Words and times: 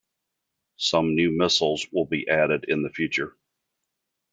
Some 0.77 1.13
new 1.15 1.29
missiles 1.29 1.85
will 1.91 2.05
be 2.07 2.27
added 2.27 2.65
in 2.67 2.89
future. 2.89 3.37